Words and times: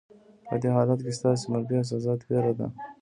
په 0.47 0.55
دې 0.61 0.69
حالت 0.77 0.99
کې 1.05 1.11
ستاسې 1.19 1.45
منفي 1.51 1.75
احساسات 1.77 2.19
وېره 2.23 2.53
ده. 2.59 2.67